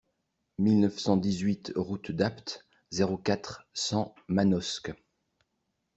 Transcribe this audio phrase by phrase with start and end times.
[0.57, 4.91] mille neuf cent dix-huit route d'Apt, zéro quatre, cent Manosque